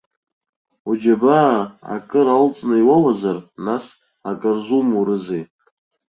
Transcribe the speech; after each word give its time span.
Уџьабаа 0.89 1.59
акыр 1.95 2.27
алҵны 2.35 2.75
иуоуазар, 2.81 3.37
нас 3.65 3.85
акырзумурызеи. 4.29 5.43